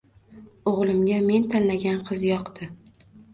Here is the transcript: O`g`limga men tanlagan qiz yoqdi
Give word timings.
O`g`limga 0.71 1.17
men 1.27 1.45
tanlagan 1.51 2.01
qiz 2.09 2.25
yoqdi 2.29 2.71